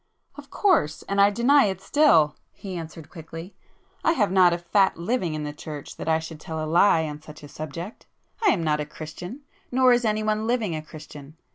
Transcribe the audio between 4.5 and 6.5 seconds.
a fat living in the church that I should